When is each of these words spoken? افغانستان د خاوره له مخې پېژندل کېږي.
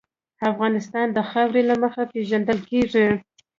افغانستان 0.51 1.07
د 1.11 1.17
خاوره 1.29 1.61
له 1.69 1.75
مخې 1.81 2.03
پېژندل 2.13 2.59
کېږي. 2.71 3.07